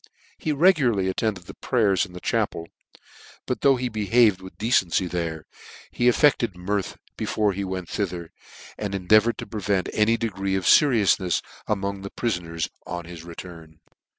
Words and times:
He 0.39 0.51
regularly 0.51 1.07
attended 1.09 1.43
the 1.43 1.53
prayers 1.53 2.07
in 2.07 2.13
the 2.13 2.19
cha 2.19 2.47
pel, 2.47 2.65
but 3.45 3.61
though 3.61 3.75
he 3.75 3.87
behaved 3.87 4.41
with 4.41 4.57
decency 4.57 5.05
there, 5.05 5.45
he 5.91 6.07
affected 6.07 6.57
mirth 6.57 6.97
before 7.17 7.53
he 7.53 7.63
went 7.63 7.87
thither, 7.87 8.31
and 8.79 8.95
en 8.95 9.05
deavoured 9.07 9.37
to 9.37 9.45
prevent 9.45 9.89
any 9.93 10.17
degree 10.17 10.55
of 10.55 10.65
feriouinefs 10.65 11.43
among 11.67 11.97
the 12.01 12.07
other 12.07 12.15
prifoners 12.17 12.67
on 12.87 13.05
their 13.05 13.15
return. 13.17 13.79